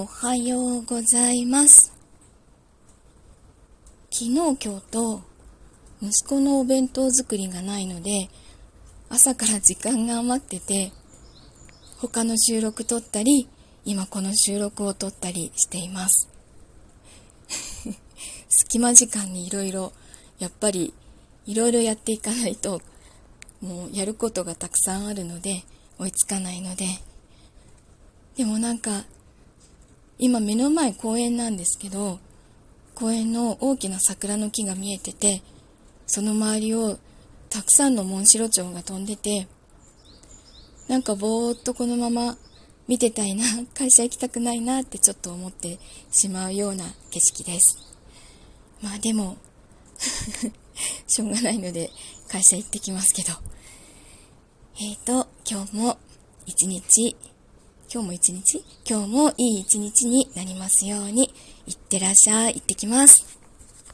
[0.00, 1.92] おはようございます。
[4.12, 5.22] 昨日今日と
[6.00, 8.28] 息子のお弁当作りがないので
[9.08, 10.92] 朝から時間が余ってて
[11.96, 13.48] 他の収録撮ったり
[13.84, 16.28] 今この収録を撮ったりしています。
[18.48, 19.92] 隙間時間にいろいろ
[20.38, 20.94] やっぱり
[21.44, 22.82] いろいろやっていかないと
[23.60, 25.64] もうやることがたくさんあるので
[25.98, 26.86] 追いつかないので。
[28.36, 29.04] でもなんか
[30.18, 32.18] 今目の前公園なんですけど
[32.94, 35.42] 公園の大きな桜の木が見えてて
[36.06, 36.98] その周りを
[37.50, 39.46] たくさんのモンシロチョウが飛んでて
[40.88, 42.36] なんかぼーっとこのまま
[42.88, 43.44] 見てたいな
[43.74, 45.78] 会社行きたくないなってちょっと思って
[46.10, 47.76] しまうような景色です。
[48.82, 49.36] まあでも
[51.06, 51.90] しょうがないので
[52.28, 53.34] 会社行ってきますけど。
[54.80, 55.98] えーと今日も
[56.46, 57.16] 一日
[57.90, 61.32] 今日も一日今日もいい一日になりますように。
[61.66, 62.56] いってらっしゃい。
[62.56, 63.37] 行ってきます。